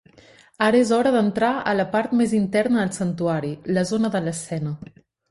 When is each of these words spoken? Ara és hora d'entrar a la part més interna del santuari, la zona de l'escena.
Ara 0.67 0.77
és 0.83 0.91
hora 0.95 1.09
d'entrar 1.15 1.49
a 1.71 1.75
la 1.79 1.85
part 1.91 2.15
més 2.21 2.33
interna 2.37 2.79
del 2.81 2.93
santuari, 2.95 3.51
la 3.77 3.83
zona 3.91 4.11
de 4.17 4.23
l'escena. 4.29 4.73